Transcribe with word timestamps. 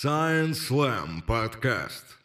Science 0.00 0.60
Slam 0.68 1.22
подкаст. 1.26 2.16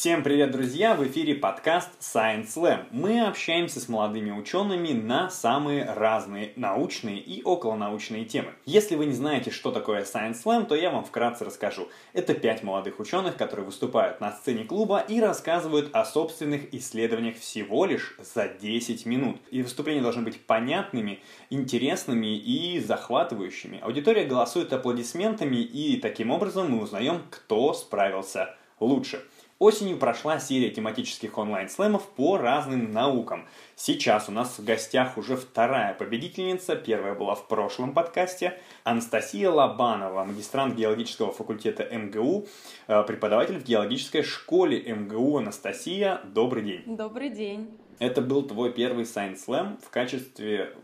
Всем 0.00 0.22
привет, 0.22 0.52
друзья! 0.52 0.94
В 0.94 1.04
эфире 1.08 1.34
подкаст 1.34 1.90
Science 1.98 2.54
Slam. 2.54 2.86
Мы 2.92 3.20
общаемся 3.20 3.80
с 3.80 3.88
молодыми 3.88 4.30
учеными 4.30 4.92
на 4.92 5.28
самые 5.28 5.92
разные 5.92 6.52
научные 6.54 7.18
и 7.18 7.42
околонаучные 7.42 8.24
темы. 8.24 8.52
Если 8.64 8.94
вы 8.94 9.06
не 9.06 9.12
знаете, 9.12 9.50
что 9.50 9.72
такое 9.72 10.04
Science 10.04 10.36
Slam, 10.44 10.66
то 10.66 10.76
я 10.76 10.92
вам 10.92 11.04
вкратце 11.04 11.44
расскажу. 11.44 11.88
Это 12.12 12.34
пять 12.34 12.62
молодых 12.62 13.00
ученых, 13.00 13.36
которые 13.36 13.66
выступают 13.66 14.20
на 14.20 14.30
сцене 14.30 14.62
клуба 14.62 15.00
и 15.00 15.20
рассказывают 15.20 15.92
о 15.92 16.04
собственных 16.04 16.72
исследованиях 16.72 17.36
всего 17.36 17.84
лишь 17.84 18.16
за 18.20 18.46
10 18.46 19.04
минут. 19.04 19.40
И 19.50 19.62
выступления 19.64 20.00
должны 20.00 20.22
быть 20.22 20.40
понятными, 20.40 21.18
интересными 21.50 22.36
и 22.36 22.78
захватывающими. 22.78 23.80
Аудитория 23.82 24.26
голосует 24.26 24.72
аплодисментами, 24.72 25.56
и 25.56 25.96
таким 25.96 26.30
образом 26.30 26.70
мы 26.70 26.82
узнаем, 26.84 27.22
кто 27.30 27.74
справился 27.74 28.54
лучше. 28.78 29.24
Осенью 29.58 29.96
прошла 29.96 30.38
серия 30.38 30.70
тематических 30.70 31.36
онлайн-слэмов 31.36 32.06
по 32.10 32.36
разным 32.36 32.92
наукам. 32.92 33.48
Сейчас 33.74 34.28
у 34.28 34.32
нас 34.32 34.56
в 34.56 34.64
гостях 34.64 35.18
уже 35.18 35.36
вторая 35.36 35.94
победительница, 35.94 36.76
первая 36.76 37.14
была 37.16 37.34
в 37.34 37.48
прошлом 37.48 37.92
подкасте, 37.92 38.60
Анастасия 38.84 39.50
Лобанова, 39.50 40.22
магистрант 40.22 40.76
геологического 40.76 41.32
факультета 41.32 41.82
МГУ, 41.90 42.46
э, 42.86 43.02
преподаватель 43.02 43.58
в 43.58 43.64
геологической 43.64 44.22
школе 44.22 44.80
МГУ. 44.80 45.38
Анастасия, 45.38 46.20
добрый 46.22 46.62
день. 46.62 46.82
Добрый 46.86 47.30
день. 47.30 47.76
Это 47.98 48.20
был 48.20 48.44
твой 48.44 48.72
первый 48.72 49.06
Science 49.06 49.40
Slam 49.44 49.82
в 49.84 49.90
качестве 49.90 50.76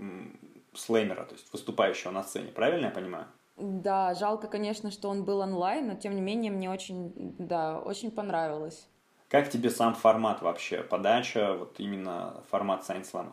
слэмера, 0.74 1.24
то 1.26 1.34
есть 1.34 1.46
выступающего 1.52 2.10
на 2.10 2.24
сцене, 2.24 2.50
правильно 2.50 2.86
я 2.86 2.90
понимаю? 2.90 3.26
Да, 3.56 4.14
жалко, 4.14 4.48
конечно, 4.48 4.90
что 4.90 5.08
он 5.08 5.24
был 5.24 5.38
онлайн, 5.38 5.86
но 5.86 5.94
тем 5.94 6.14
не 6.16 6.20
менее 6.20 6.50
мне 6.50 6.70
очень, 6.70 7.12
да, 7.38 7.78
очень 7.78 8.10
понравилось. 8.10 8.88
Как 9.28 9.48
тебе 9.48 9.70
сам 9.70 9.94
формат 9.94 10.42
вообще, 10.42 10.82
подача, 10.82 11.54
вот 11.54 11.78
именно 11.78 12.42
формат 12.50 12.82
Science 12.88 13.32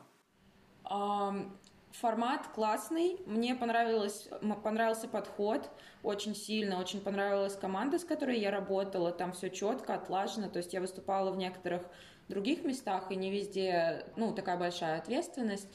Slam? 0.87 1.49
Формат 1.91 2.47
классный, 2.55 3.17
мне 3.25 3.53
понравилось, 3.53 4.29
понравился 4.63 5.09
подход 5.09 5.69
очень 6.03 6.35
сильно, 6.35 6.79
очень 6.79 7.01
понравилась 7.01 7.55
команда, 7.55 7.99
с 7.99 8.05
которой 8.05 8.39
я 8.39 8.49
работала, 8.49 9.11
там 9.11 9.33
все 9.33 9.49
четко, 9.49 9.95
отлажено, 9.95 10.47
то 10.47 10.57
есть 10.57 10.73
я 10.73 10.79
выступала 10.79 11.31
в 11.31 11.37
некоторых 11.37 11.83
других 12.29 12.63
местах, 12.63 13.11
и 13.11 13.15
не 13.15 13.29
везде, 13.29 14.05
ну, 14.15 14.33
такая 14.33 14.57
большая 14.57 14.99
ответственность, 14.99 15.67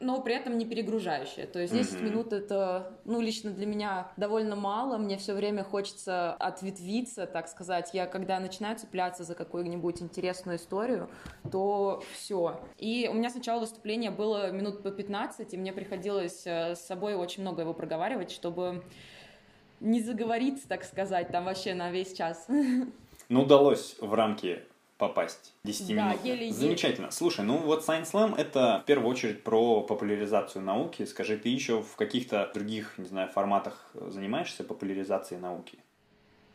но 0.00 0.20
при 0.20 0.34
этом 0.34 0.56
не 0.58 0.64
перегружающая. 0.64 1.46
То 1.46 1.58
есть 1.60 1.72
10 1.72 1.96
Мгм. 1.96 2.04
минут 2.04 2.32
это, 2.32 2.98
ну, 3.04 3.20
лично 3.20 3.50
для 3.50 3.66
меня 3.66 4.10
довольно 4.16 4.56
мало. 4.56 4.96
Мне 4.96 5.16
все 5.18 5.34
время 5.34 5.62
хочется 5.62 6.32
ответвиться, 6.34 7.26
так 7.26 7.48
сказать. 7.48 7.90
Я, 7.92 8.06
когда 8.06 8.40
начинаю 8.40 8.76
цепляться 8.78 9.24
за 9.24 9.34
какую-нибудь 9.34 10.02
интересную 10.02 10.56
историю, 10.56 11.08
то 11.52 12.02
все. 12.14 12.60
И 12.78 13.08
у 13.10 13.14
меня 13.14 13.30
сначала 13.30 13.60
выступление 13.60 14.10
было 14.10 14.50
минут 14.50 14.82
по 14.82 14.90
15, 14.90 15.52
и 15.52 15.56
мне 15.56 15.72
приходилось 15.72 16.46
э, 16.46 16.74
с 16.74 16.80
собой 16.80 17.14
очень 17.14 17.42
много 17.42 17.62
его 17.62 17.74
проговаривать, 17.74 18.30
чтобы 18.30 18.82
не 19.80 20.00
заговориться, 20.02 20.68
так 20.68 20.84
сказать, 20.84 21.28
там 21.28 21.44
вообще 21.44 21.74
на 21.74 21.90
весь 21.90 22.12
час. 22.14 22.46
Ну, 23.28 23.42
удалось 23.42 23.94
в 24.00 24.12
рамки 24.12 24.60
попасть 25.00 25.54
10 25.64 25.88
Да, 25.96 26.10
минут. 26.10 26.24
еле-еле. 26.24 26.52
Замечательно. 26.52 27.10
Слушай, 27.10 27.44
ну 27.44 27.56
вот 27.58 27.82
Science 27.84 28.12
Slam 28.12 28.36
это 28.36 28.80
в 28.84 28.86
первую 28.86 29.08
очередь 29.10 29.42
про 29.42 29.80
популяризацию 29.82 30.62
науки. 30.62 31.04
Скажи, 31.06 31.36
ты 31.36 31.48
еще 31.48 31.82
в 31.82 31.96
каких-то 31.96 32.48
других, 32.54 32.94
не 32.98 33.06
знаю, 33.06 33.28
форматах 33.28 33.90
занимаешься 33.94 34.62
популяризацией 34.62 35.40
науки? 35.40 35.78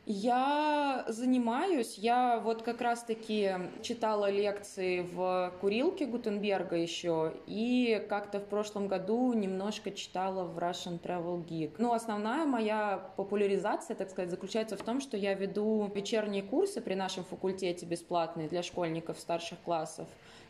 Я 0.08 1.03
занимаюсь, 1.08 1.97
я 1.97 2.40
вот 2.40 2.62
как 2.62 2.80
раз-таки 2.80 3.53
читала 3.81 4.30
лекции 4.30 5.02
в 5.02 5.52
курилке 5.59 6.06
Гутенберга 6.06 6.75
еще, 6.75 7.34
и 7.47 8.06
как-то 8.07 8.40
в 8.40 8.46
прошлом 8.46 8.88
году 8.88 9.34
немножко 9.34 9.90
читала 9.90 10.44
в 10.44 10.59
Russian 10.59 11.02
Travel 11.02 11.44
Geek. 11.44 11.75
Ну, 11.80 11.91
основная 11.91 12.46
моя 12.46 13.09
популяризация, 13.18 13.96
так 13.96 14.12
сказать, 14.12 14.30
заключается 14.30 14.78
в 14.78 14.84
том, 14.84 15.02
что 15.02 15.18
я 15.18 15.34
веду 15.34 15.90
вечерние 15.96 16.44
курсы 16.44 16.81
при 16.81 16.94
нашем 16.94 17.24
факультете 17.24 17.88
бесплатные 17.88 18.47
для 18.47 18.62
школьников 18.62 19.19
старших 19.19 19.57
классов. 19.62 20.07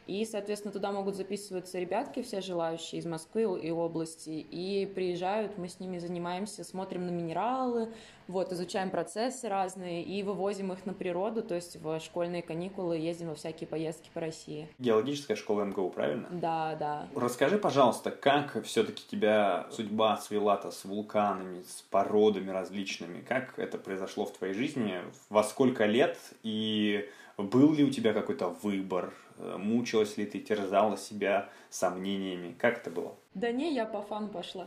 И, 0.07 0.23
соответственно, 0.25 0.71
туда 0.71 0.91
могут 0.91 1.15
записываться 1.15 1.79
ребятки, 1.79 2.21
все 2.21 2.39
желающие 2.39 2.99
из 2.99 3.07
Москвы 3.07 3.59
и 3.59 3.71
области, 3.71 4.29
и 4.29 4.85
приезжают, 4.85 5.57
мы 5.57 5.67
с 5.67 5.79
ними 5.79 5.97
занимаемся, 5.97 6.63
смотрим 6.63 7.07
на 7.07 7.09
минералы, 7.09 7.91
вот, 8.27 8.51
изучаем 8.51 8.91
процессы 8.91 9.44
разные 9.47 10.03
и 10.03 10.23
вывозим 10.23 10.71
их 10.71 10.85
на 10.85 10.93
природу, 10.93 11.41
то 11.43 11.55
есть 11.55 11.77
в 11.77 11.99
школьные 11.99 12.41
каникулы 12.41 12.97
ездим 12.97 13.29
во 13.29 13.35
всякие 13.35 13.67
поездки 13.67 14.09
по 14.13 14.19
России. 14.19 14.67
Геологическая 14.79 15.35
школа 15.35 15.63
МГУ, 15.63 15.89
правильно? 15.89 16.27
Да, 16.31 16.75
да. 16.75 17.07
Расскажи, 17.15 17.57
пожалуйста, 17.57 18.11
как 18.11 18.63
все-таки 18.63 19.03
тебя 19.09 19.67
судьба 19.71 20.17
свела-то 20.17 20.71
с 20.71 20.85
вулканами, 20.85 21.61
с 21.63 21.81
породами 21.89 22.49
различными? 22.51 23.21
Как 23.21 23.57
это 23.57 23.77
произошло 23.77 24.25
в 24.25 24.31
твоей 24.31 24.53
жизни? 24.53 24.99
Во 25.29 25.43
сколько 25.43 25.85
лет? 25.85 26.17
И 26.43 27.09
был 27.37 27.73
ли 27.73 27.83
у 27.83 27.89
тебя 27.89 28.13
какой-то 28.13 28.49
выбор? 28.49 29.13
Мучилась 29.37 30.15
ли 30.17 30.25
ты, 30.25 30.39
терзала 30.39 30.97
себя 30.97 31.49
сомнениями? 31.69 32.55
Как 32.57 32.77
это 32.77 32.89
было? 32.89 33.15
Да 33.33 33.51
не, 33.51 33.73
я 33.73 33.85
по 33.85 34.01
фану 34.01 34.29
пошла. 34.29 34.65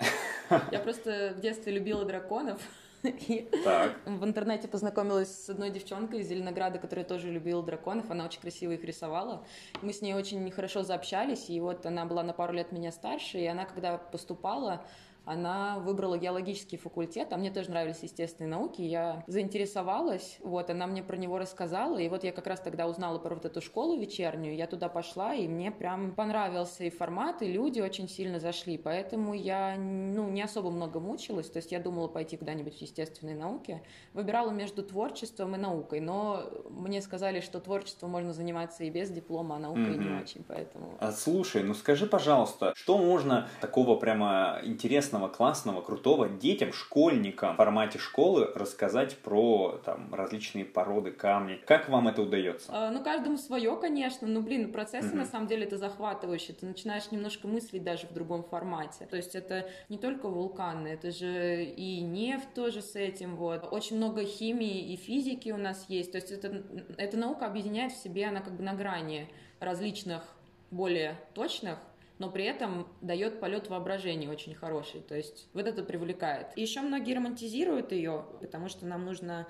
Я 0.71 0.79
просто 0.79 1.33
в 1.37 1.41
детстве 1.41 1.73
любила 1.73 2.05
драконов. 2.05 2.61
И 3.03 3.49
Так. 3.65 3.97
в 4.07 4.25
интернете 4.25 4.69
познакомилась 4.69 5.45
с 5.45 5.49
одной 5.51 5.71
девчонкой 5.71 6.21
из 6.21 6.29
Зеленограда, 6.29 6.79
которая 6.79 7.05
тоже 7.05 7.31
любила 7.31 7.63
драконов. 7.63 8.11
Она 8.11 8.25
очень 8.25 8.41
красиво 8.41 8.73
их 8.73 8.85
рисовала. 8.85 9.45
Мы 9.83 9.93
с 9.93 10.03
ней 10.03 10.15
очень 10.15 10.51
хорошо 10.51 10.83
заобщались. 10.83 11.49
И 11.49 11.61
вот 11.61 11.87
она 11.87 12.05
была 12.05 12.23
на 12.23 12.33
пару 12.33 12.53
лет 12.53 12.73
меня 12.73 12.93
старше. 12.93 13.39
И 13.39 13.47
она, 13.47 13.65
когда 13.65 13.99
поступала, 13.99 14.83
она 15.29 15.79
выбрала 15.79 16.17
геологический 16.19 16.79
факультет, 16.79 17.33
а 17.33 17.37
мне 17.37 17.51
тоже 17.51 17.71
нравились 17.71 18.03
естественные 18.03 18.51
науки, 18.51 18.83
я 18.83 19.25
заинтересовалась, 19.27 20.39
вот, 20.41 20.71
она 20.71 20.87
мне 20.87 21.03
про 21.03 21.17
него 21.17 21.39
рассказала, 21.39 21.99
и 21.99 22.09
вот 22.09 22.25
я 22.25 22.33
как 22.33 22.47
раз 22.47 22.61
тогда 22.61 22.87
узнала 22.87 23.19
про 23.19 23.35
вот 23.35 23.45
эту 23.45 23.61
школу 23.61 23.99
вечернюю, 23.99 24.57
я 24.57 24.67
туда 24.67 24.89
пошла, 24.89 25.35
и 25.35 25.49
мне 25.49 25.71
прям 25.71 26.15
понравился 26.15 26.85
и 26.85 26.91
формат, 26.91 27.43
и 27.43 27.53
люди 27.53 27.81
очень 27.81 28.09
сильно 28.09 28.41
зашли, 28.41 28.79
поэтому 28.79 29.35
я, 29.35 29.77
ну, 29.77 30.29
не 30.29 30.43
особо 30.43 30.71
много 30.71 31.01
мучилась, 31.01 31.51
то 31.51 31.59
есть 31.59 31.73
я 31.73 31.81
думала 31.81 32.09
пойти 32.09 32.37
куда-нибудь 32.37 32.79
в 32.79 32.81
естественные 32.81 33.37
науки, 33.37 33.83
выбирала 34.15 34.51
между 34.51 34.83
творчеством 34.83 35.55
и 35.55 35.59
наукой, 35.59 36.01
но 36.01 36.45
мне 36.71 37.03
сказали, 37.03 37.41
что 37.41 37.61
творчеством 37.61 38.11
можно 38.11 38.33
заниматься 38.33 38.85
и 38.85 38.91
без 38.91 39.11
диплома, 39.11 39.57
а 39.57 39.59
наукой 39.59 39.97
не 39.97 40.09
Мгм. 40.09 40.23
очень, 40.23 40.45
поэтому... 40.45 40.97
А, 41.01 41.13
Слушай, 41.13 41.63
ну 41.65 41.75
скажи, 41.75 42.07
пожалуйста, 42.07 42.73
что 42.77 42.97
можно 42.99 43.49
такого 43.61 43.97
прямо 43.97 44.61
интересного, 44.63 45.18
классного, 45.27 45.81
крутого 45.81 46.29
детям, 46.29 46.73
школьникам 46.73 47.55
в 47.55 47.57
формате 47.57 47.99
школы 47.99 48.53
рассказать 48.55 49.17
про 49.19 49.81
там 49.85 50.15
различные 50.15 50.65
породы, 50.65 51.11
камни? 51.11 51.61
Как 51.67 51.89
вам 51.89 52.07
это 52.07 52.23
удается? 52.23 52.71
А, 52.73 52.91
Ну, 52.93 53.03
каждому 53.03 53.37
свое, 53.39 53.77
конечно. 53.77 54.29
Ну, 54.29 54.41
блин, 54.41 54.71
процессы 54.71 55.09
Мгм. 55.09 55.19
на 55.19 55.25
самом 55.27 55.49
деле 55.49 55.65
это 55.65 55.77
захватывающе. 55.79 56.53
Ты 56.53 56.67
начинаешь 56.67 57.11
немножко 57.11 57.49
мыслить 57.49 57.83
даже 57.83 58.07
в 58.07 58.13
другом 58.13 58.45
формате. 58.45 59.07
То 59.11 59.17
есть 59.17 59.35
это 59.35 59.69
не 59.89 59.99
только 59.99 60.29
вулканы, 60.29 60.87
это 60.89 61.11
же 61.11 61.65
и 61.65 62.01
нефть 62.03 62.55
тоже 62.55 62.83
с 62.83 62.95
этим. 62.95 63.35
Вот. 63.35 63.67
Очень 63.73 63.97
много 63.97 64.25
химии 64.25 64.93
и 64.93 64.97
физики 64.97 65.49
у 65.51 65.57
нас 65.57 65.87
есть. 65.89 66.13
То 66.13 66.19
есть 66.19 66.31
это, 66.31 66.63
эта 66.99 67.17
наука 67.17 67.47
объединяет 67.47 67.93
в 67.93 67.97
себе, 68.03 68.27
она 68.27 68.41
как 68.41 68.55
бы 68.55 68.63
на 68.63 68.75
грани 68.75 69.29
различных 69.59 70.23
более 70.71 71.19
точных 71.33 71.79
но 72.19 72.31
при 72.31 72.45
этом 72.45 72.87
дает 73.01 73.41
полет 73.41 73.69
воображения 73.69 74.29
очень 74.29 74.55
хороший. 74.55 75.01
То 75.01 75.17
есть 75.17 75.49
вот 75.53 75.67
это 75.67 75.83
привлекает. 75.83 76.49
И 76.57 76.63
еще 76.63 76.81
многие 76.81 77.15
романтизируют 77.15 77.93
ее, 77.93 78.25
потому 78.41 78.69
что 78.69 78.87
нам 78.87 79.05
нужно 79.05 79.47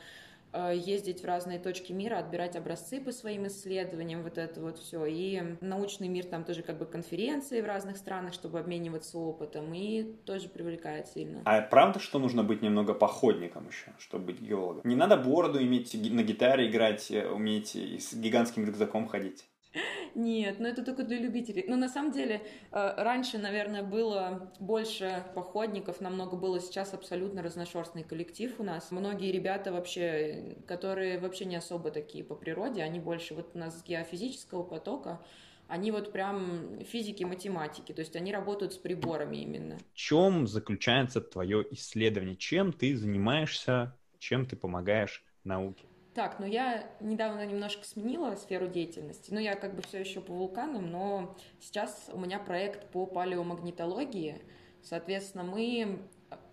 э, 0.53 0.75
ездить 0.77 1.23
в 1.23 1.25
разные 1.25 1.59
точки 1.59 1.93
мира, 1.93 2.19
отбирать 2.19 2.57
образцы 2.57 3.01
по 3.01 3.11
своим 3.11 3.47
исследованиям, 3.47 4.23
вот 4.23 4.37
это 4.37 4.61
вот 4.61 4.79
все. 4.79 5.07
И 5.07 5.57
научный 5.61 6.09
мир 6.09 6.27
там 6.27 6.45
тоже 6.45 6.63
как 6.63 6.79
бы 6.79 6.85
конференции 6.85 7.61
в 7.61 7.67
разных 7.67 7.97
странах, 7.97 8.35
чтобы 8.35 8.59
обмениваться 8.59 9.19
опытом, 9.19 9.73
и 9.73 10.03
тоже 10.27 10.49
привлекает 10.49 11.09
сильно. 11.09 11.41
А 11.47 11.63
правда, 11.63 12.01
что 12.01 12.19
нужно 12.19 12.45
быть 12.45 12.61
немного 12.61 12.93
походником 12.93 13.69
еще, 13.69 13.93
чтобы 13.99 14.27
быть 14.27 14.41
геологом? 14.41 14.83
Не 14.85 14.97
надо 14.97 15.17
бороду 15.17 15.63
иметь, 15.63 15.95
на 15.95 16.23
гитаре 16.23 16.69
играть, 16.69 17.11
э, 17.11 17.27
уметь 17.29 17.77
и 17.77 17.99
с 17.99 18.13
гигантским 18.15 18.67
рюкзаком 18.67 19.07
ходить. 19.07 19.47
Нет, 20.15 20.59
ну 20.59 20.69
это 20.69 20.85
только 20.85 21.05
для 21.05 21.19
любителей. 21.19 21.65
Ну, 21.69 21.77
на 21.77 21.89
самом 21.89 22.13
деле, 22.13 22.43
э, 22.73 22.95
раньше, 22.97 23.39
наверное, 23.39 23.83
было 23.83 24.53
больше 24.61 25.25
походников, 25.35 26.01
намного 26.01 26.37
было 26.37 26.61
сейчас 26.61 26.95
абсолютно 26.95 27.43
разношерстный 27.43 28.03
коллектив 28.03 28.55
у 28.59 28.63
нас. 28.63 28.91
Многие 28.91 29.31
ребята 29.33 29.73
вообще, 29.73 30.57
которые 30.67 31.19
вообще 31.19 31.45
не 31.45 31.57
особо 31.57 31.91
такие 31.91 32.25
по 32.25 32.35
природе, 32.35 32.83
они 32.83 33.01
больше 33.01 33.35
вот 33.35 33.51
у 33.55 33.59
нас 33.59 33.83
геофизического 33.85 34.63
потока, 34.63 35.21
они 35.67 35.91
вот 35.91 36.13
прям 36.13 36.83
физики, 36.85 37.25
математики, 37.25 37.93
то 37.93 38.01
есть 38.01 38.17
они 38.17 38.33
работают 38.33 38.73
с 38.73 38.79
приборами 38.79 39.37
именно. 39.37 39.77
В 39.77 39.95
чем 39.95 40.47
заключается 40.47 41.21
твое 41.21 41.65
исследование? 41.73 42.37
Чем 42.37 42.73
ты 42.73 42.97
занимаешься, 42.97 43.95
чем 44.19 44.47
ты 44.47 44.57
помогаешь 44.57 45.23
науке? 45.45 45.88
Так, 46.19 46.41
ну 46.41 46.47
я 46.47 46.85
недавно 46.99 47.47
немножко 47.47 47.85
сменила 47.85 48.35
сферу 48.35 48.67
деятельности. 48.67 49.33
Ну, 49.33 49.39
я 49.39 49.55
как 49.55 49.77
бы 49.77 49.83
все 49.83 50.01
еще 50.01 50.21
по 50.21 50.33
вулканам, 50.33 50.91
но 50.91 51.37
сейчас 51.61 52.11
у 52.13 52.19
меня 52.19 52.41
проект 52.41 52.91
по 52.91 53.07
палеомагнитологии. 53.07 54.43
Соответственно, 54.83 55.45
мы, 55.45 56.01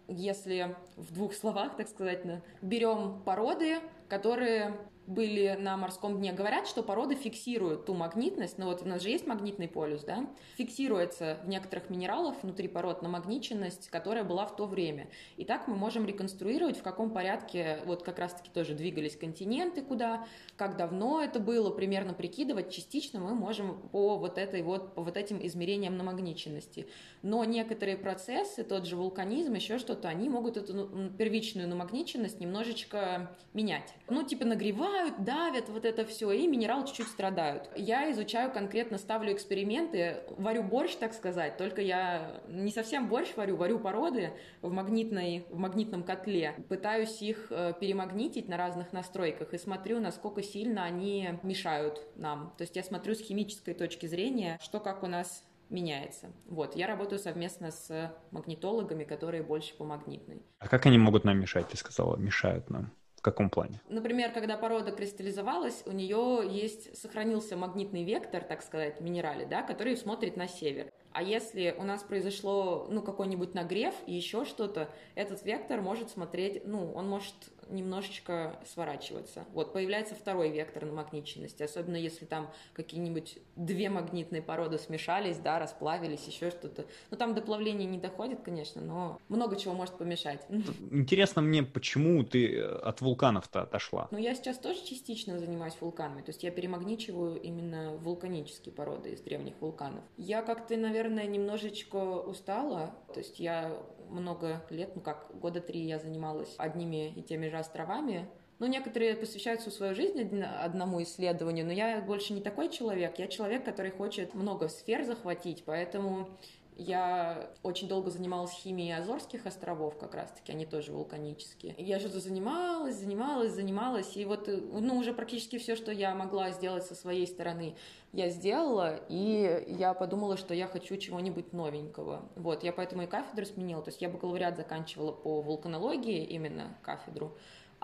если 0.08 0.76
в 0.98 1.12
двух 1.12 1.34
словах, 1.34 1.78
так 1.78 1.88
сказать, 1.88 2.22
берем 2.62 3.24
породы, 3.24 3.80
которые 4.08 4.78
были 5.07 5.56
на 5.60 5.78
морском 5.78 6.18
дне, 6.18 6.34
говорят, 6.34 6.68
что 6.68 6.84
породы 6.84 7.16
фиксируют 7.16 7.86
ту 7.86 7.94
магнитность, 7.94 8.57
ну 8.57 8.66
вот 8.66 8.81
у 8.81 8.88
нас 8.88 9.02
же 9.02 9.10
есть 9.10 9.28
магнитный 9.28 9.68
полюс, 9.68 10.04
да, 10.04 10.28
фиксируется 10.57 11.38
в 11.44 11.48
некоторых 11.48 11.90
минералах 11.90 12.36
внутри 12.42 12.68
пород 12.68 13.02
намагниченность, 13.02 13.90
которая 13.90 14.24
была 14.24 14.46
в 14.46 14.56
то 14.56 14.66
время. 14.66 15.07
И 15.38 15.46
так 15.46 15.68
мы 15.68 15.75
можем 15.75 16.06
реконструировать, 16.06 16.78
в 16.78 16.84
каком 16.84 17.12
порядке 17.12 17.80
вот 17.86 18.04
как 18.04 18.19
раз-таки 18.19 18.50
тоже 18.50 18.74
двигались 18.74 19.16
континенты, 19.16 19.81
куда, 19.81 20.25
как 20.56 20.78
давно 20.78 21.22
это 21.22 21.40
было, 21.40 21.69
примерно 21.69 22.13
прикидывать, 22.13 22.74
частично 22.74 23.19
мы 23.19 23.36
можем 23.36 23.78
по 23.90 24.18
вот 24.18 24.38
этой 24.38 24.63
вот, 24.63 24.96
по 24.96 25.04
вот 25.04 25.18
этим 25.18 25.46
измерениям 25.46 25.98
намагниченности. 25.98 26.88
Но 27.22 27.44
некоторые 27.46 27.98
процессы, 27.98 28.63
тот 28.63 28.86
же 28.86 28.96
вулканизм, 28.96 29.54
еще 29.54 29.78
что-то, 29.78 30.07
они 30.07 30.30
могут 30.30 30.57
эту 30.57 30.74
ну, 30.74 31.10
первичную 31.12 31.68
намагниченность 31.68 32.40
немножечко 32.40 33.36
менять. 33.54 33.94
Ну, 34.10 34.24
типа 34.24 34.46
нагревать, 34.46 34.94
нагревают, 34.95 35.24
давят, 35.24 35.69
вот 35.69 35.86
это 35.86 36.06
все, 36.06 36.31
и 36.31 36.47
минералы 36.47 36.86
чуть-чуть 36.88 37.07
страдают. 37.07 37.69
Я 37.75 38.12
изучаю 38.12 38.51
конкретно, 38.51 38.97
ставлю 38.97 39.33
эксперименты, 39.33 40.24
варю 40.38 40.63
борщ, 40.63 40.95
так 40.95 41.13
сказать, 41.13 41.57
только 41.57 41.81
я 41.81 42.42
не 42.47 42.71
совсем 42.71 43.07
борщ 43.07 43.36
варю, 43.36 43.57
варю 43.57 43.80
породы 43.80 44.31
в, 44.62 44.71
магнитной, 44.71 45.45
в 45.50 45.57
магнитном 45.57 46.03
котле, 46.03 46.56
пытаюсь 46.69 47.21
их 47.21 47.47
э, 47.50 47.74
перемагнитить 47.80 48.47
на 48.47 48.57
разных 48.57 48.94
настройках 48.94 49.53
и 49.53 49.57
смотрю, 49.57 50.00
насколько 50.00 50.42
сильно 50.44 50.83
они 50.83 51.39
мешают 51.44 52.01
нам. 52.15 52.53
То 52.57 52.63
есть 52.63 52.75
я 52.75 52.83
смотрю 52.83 53.15
с 53.15 53.19
химической 53.19 53.74
точки 53.74 54.06
зрения, 54.06 54.59
что 54.62 54.80
как 54.80 55.03
у 55.03 55.07
нас 55.07 55.44
меняется. 55.69 56.27
Вот, 56.45 56.75
я 56.75 56.86
работаю 56.86 57.18
совместно 57.18 57.71
с 57.71 58.13
магнитологами, 58.30 59.03
которые 59.03 59.42
больше 59.42 59.75
по 59.75 59.83
магнитной. 59.83 60.44
А 60.59 60.68
как 60.68 60.86
они 60.86 61.00
могут 61.00 61.24
нам 61.24 61.39
мешать, 61.39 61.68
ты 61.69 61.77
сказала, 61.77 62.18
мешают 62.18 62.69
нам? 62.69 62.92
Каком 63.25 63.50
плане? 63.50 63.81
Например, 63.89 64.31
когда 64.31 64.56
порода 64.56 64.92
кристаллизовалась, 64.92 65.83
у 65.86 65.92
нее 65.92 66.44
есть, 66.48 66.95
сохранился 66.98 67.57
магнитный 67.57 68.04
вектор, 68.04 68.44
так 68.44 68.62
сказать, 68.62 69.00
в 69.00 69.04
минерале, 69.04 69.45
да, 69.45 69.63
который 69.63 69.98
смотрит 69.98 70.38
на 70.38 70.48
север. 70.48 70.92
А 71.12 71.24
если 71.24 71.74
у 71.77 71.83
нас 71.83 72.04
произошло, 72.04 72.88
ну, 72.89 73.01
какой-нибудь 73.01 73.54
нагрев 73.54 73.95
и 74.06 74.13
еще 74.13 74.45
что-то, 74.45 74.89
этот 75.16 75.44
вектор 75.44 75.81
может 75.81 76.10
смотреть, 76.10 76.66
ну, 76.66 76.92
он 76.94 77.10
может 77.10 77.36
немножечко 77.70 78.60
сворачиваться. 78.66 79.46
Вот, 79.54 79.74
появляется 79.74 80.16
второй 80.16 80.50
вектор 80.50 80.86
на 80.86 80.94
магниченности, 80.94 81.64
особенно 81.64 81.96
если 81.96 82.26
там 82.26 82.52
какие-нибудь 82.74 83.38
две 83.56 83.90
магнитные 83.90 84.42
породы 84.42 84.78
смешались, 84.78 85.38
да, 85.38 85.60
расплавились, 85.60 86.26
еще 86.28 86.52
что-то. 86.52 86.86
Ну, 87.12 87.18
там 87.18 87.34
до 87.34 87.42
плавления 87.42 87.88
не 87.88 87.98
доходит, 87.98 88.42
конечно, 88.42 88.82
но 88.82 89.20
много 89.30 89.56
чего 89.56 89.74
может 89.74 89.98
помешать. 89.98 90.46
Интересно 90.92 91.42
мне, 91.42 91.64
почему 91.64 92.24
ты 92.24 92.62
от 92.62 93.02
вулканов-то 93.02 93.62
отошла? 93.62 94.08
Ну, 94.12 94.18
я 94.18 94.36
сейчас 94.36 94.58
тоже 94.58 94.84
частично 94.84 95.40
занимаюсь 95.40 95.76
вулканами, 95.80 96.22
то 96.22 96.30
есть 96.30 96.44
я 96.44 96.52
перемагничиваю 96.52 97.40
именно 97.42 97.96
вулканические 97.98 98.74
породы 98.74 99.12
из 99.12 99.22
древних 99.22 99.54
вулканов. 99.62 100.04
Я 100.18 100.42
как-то, 100.42 100.76
наверное, 100.76 101.16
наверное, 101.16 101.28
немножечко 101.28 101.96
устала. 102.20 102.94
То 103.14 103.20
есть 103.20 103.40
я 103.40 103.72
много 104.10 104.63
лет, 104.69 104.96
ну 104.96 105.02
как, 105.02 105.30
года 105.40 105.62
три 105.62 105.81
я 105.81 106.00
занималась 106.00 106.56
одними 106.57 107.10
и 107.10 107.22
теми 107.22 107.48
же 107.50 107.57
островами. 107.57 108.28
Ну, 108.57 108.68
некоторые 108.68 109.16
посвящают 109.16 109.60
всю 109.60 109.69
свою 109.69 109.94
жизнь 109.96 110.42
одному 110.42 111.04
исследованию, 111.04 111.66
но 111.66 111.74
я 111.74 112.00
больше 112.02 112.31
не 112.31 112.40
такой 112.40 112.69
человек. 112.69 113.19
Я 113.19 113.28
человек, 113.28 113.66
который 113.66 113.92
хочет 113.92 114.34
много 114.34 114.69
сфер 114.69 115.04
захватить, 115.04 115.63
поэтому 115.66 116.30
я 116.77 117.50
очень 117.63 117.88
долго 117.88 118.10
занималась 118.10 118.51
химией 118.51 118.95
Азорских 118.95 119.45
островов, 119.45 119.98
как 119.98 120.13
раз-таки, 120.13 120.51
они 120.51 120.66
тоже 120.66 120.92
вулканические. 120.92 121.75
Я 121.77 122.00
что-то 122.00 122.19
занималась, 122.19 122.95
занималась, 122.95 123.51
занималась, 123.51 124.18
и 124.18 124.25
вот, 124.25 124.48
ну, 124.48 124.98
уже 124.98 125.13
практически 125.13 125.57
все, 125.57 125.75
что 125.75 125.92
я 125.92 126.13
могла 126.13 126.51
сделать 126.51 126.86
со 126.86 126.95
своей 126.95 127.27
стороны, 127.27 127.75
я 128.12 128.30
сделала, 128.30 129.00
и 129.10 129.66
я 129.68 129.94
подумала, 129.94 130.38
что 130.38 130.54
я 130.54 130.68
хочу 130.68 130.98
чего-нибудь 130.98 131.54
новенького. 131.54 132.30
Вот, 132.36 132.63
я 132.63 132.72
поэтому 132.72 133.04
и 133.04 133.07
кафедру 133.07 133.45
сменила, 133.45 133.81
то 133.81 133.89
есть 133.89 134.01
я 134.01 134.10
бакалавриат 134.10 134.57
заканчивала 134.57 135.12
по 135.12 135.42
вулканологии, 135.42 136.24
именно 136.24 136.78
кафедру, 136.81 137.38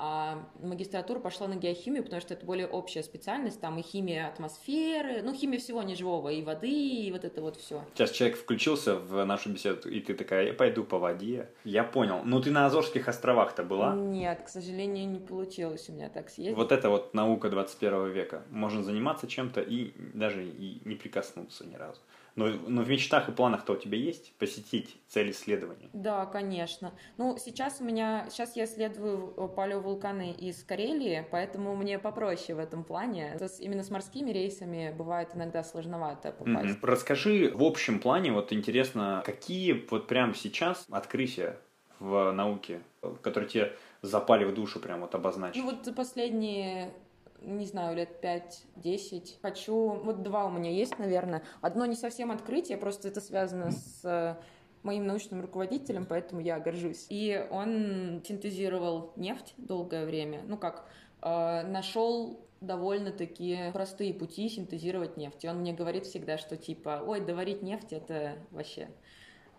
а 0.04 0.44
магистратура 0.60 1.20
пошла 1.20 1.48
на 1.48 1.56
геохимию, 1.56 2.04
потому 2.04 2.22
что 2.22 2.34
это 2.34 2.44
более 2.44 2.66
общая 2.66 3.04
специальность, 3.04 3.62
там 3.62 3.78
и 3.78 3.84
химия 3.84 4.30
атмосферы, 4.30 5.22
ну, 5.22 5.32
химия 5.32 5.60
всего 5.60 5.84
неживого, 5.84 6.30
и 6.30 6.42
воды, 6.42 6.72
и 6.72 7.12
вот 7.12 7.24
это 7.24 7.40
вот 7.40 7.58
все. 7.58 7.84
Сейчас 7.94 8.10
человек 8.10 8.40
включился 8.40 8.96
в 8.96 9.24
нашу 9.26 9.52
беседу, 9.52 9.88
и 9.88 10.00
ты 10.00 10.16
такая, 10.16 10.48
я 10.48 10.54
пойду 10.54 10.84
по 10.84 10.98
воде. 10.98 11.52
Я 11.64 11.84
понял. 11.84 12.22
Ну, 12.24 12.42
ты 12.42 12.50
на 12.50 12.66
Азорских 12.66 13.08
островах-то 13.08 13.62
была? 13.62 13.94
Нет, 13.94 14.42
к 14.42 14.50
сожалению, 14.50 15.08
не 15.08 15.20
получилось 15.20 15.88
у 15.88 15.94
меня 15.94 16.10
так 16.10 16.32
съездить. 16.32 16.58
Вот 16.58 16.72
это 16.72 16.90
вот 16.90 17.14
наука 17.14 17.52
21 17.52 18.12
века. 18.12 18.42
Можно 18.50 18.84
заниматься 18.84 19.28
чем-то 19.28 19.62
и 19.62 19.94
даже 20.16 20.44
и 20.44 20.82
не 20.84 20.96
прикоснуться 20.96 21.64
ни 21.68 21.76
разу. 21.76 22.02
Но, 22.36 22.48
но 22.48 22.82
в 22.82 22.90
мечтах 22.90 23.28
и 23.30 23.32
планах-то 23.32 23.74
у 23.74 23.76
тебя 23.76 23.98
есть 23.98 24.34
посетить 24.38 24.98
цель 25.08 25.32
исследования? 25.32 25.90
Да, 25.94 26.26
конечно. 26.26 26.94
Ну, 27.18 27.38
сейчас 27.38 27.82
у 27.82 27.84
меня, 27.84 28.28
сейчас 28.30 28.56
я 28.56 28.66
исследую 28.66 29.34
э, 29.36 29.48
палеовулканы 29.48 30.32
из 30.32 30.64
Карелии, 30.64 31.26
поэтому 31.30 31.76
мне 31.76 32.00
попроще 32.00 32.56
в 32.56 32.60
этом 32.60 32.84
плане. 32.84 33.36
То 33.38 33.46
есть 33.46 33.60
именно 33.60 33.84
с 33.84 33.90
морскими 33.90 34.32
рейсами 34.32 34.94
бывает 34.98 35.30
иногда 35.36 35.64
сложновато 35.64 36.32
попасть. 36.32 36.78
Mm-hmm. 36.78 36.80
Расскажи 36.84 37.52
в 37.54 37.64
общем 37.64 38.00
плане, 38.00 38.32
вот 38.32 38.54
интересно, 38.54 39.22
какие 39.26 39.86
вот 39.90 40.08
прямо 40.08 40.34
сейчас 40.34 40.86
открытия 40.90 41.58
в 42.00 42.32
науке, 42.32 42.82
которые 43.22 43.50
тебе 43.50 43.74
запали 44.02 44.46
в 44.46 44.54
душу 44.54 44.80
прям 44.80 45.02
вот 45.02 45.14
обозначить? 45.16 45.64
Ну 45.64 45.72
вот 45.72 45.86
за 45.86 45.94
последние 45.94 46.94
не 47.42 47.66
знаю, 47.66 47.96
лет 47.96 48.24
5-10. 48.24 49.40
Хочу... 49.42 49.76
Вот 50.04 50.24
два 50.24 50.46
у 50.46 50.52
меня 50.52 50.72
есть, 50.72 50.98
наверное. 51.00 51.44
Одно 51.62 51.86
не 51.86 51.96
совсем 51.96 52.32
открытие, 52.32 52.78
просто 52.78 53.08
это 53.08 53.20
связано 53.22 53.72
с 53.72 54.02
э, 54.04 54.36
моим 54.84 55.06
научным 55.06 55.42
руководителем, 55.42 56.06
поэтому 56.06 56.42
я 56.42 56.60
горжусь. 56.60 57.08
И 57.10 57.46
он 57.52 58.22
синтезировал 58.26 59.14
нефть 59.16 59.54
долгое 59.58 60.06
время. 60.06 60.42
Ну 60.48 60.58
как, 60.58 60.86
э, 61.22 61.64
нашел 61.64 62.40
довольно-таки 62.62 63.72
простые 63.74 64.14
пути 64.14 64.48
синтезировать 64.48 65.18
нефть. 65.18 65.44
И 65.44 65.48
он 65.48 65.60
мне 65.62 65.74
говорит 65.74 66.06
всегда, 66.06 66.38
что 66.38 66.58
типа, 66.58 67.04
ой, 67.06 67.20
доварить 67.22 67.64
нефть 67.64 67.92
это 67.92 68.38
вообще 68.52 68.90